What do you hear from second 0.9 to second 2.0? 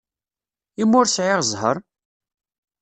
ur sɛiɣ ẓẓher?